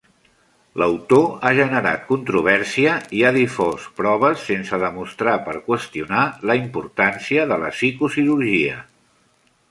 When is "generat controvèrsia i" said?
1.57-3.21